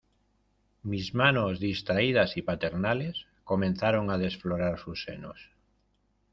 [0.81, 5.51] mis manos, distraídas y paternales, comenzaron a desflorar sus senos.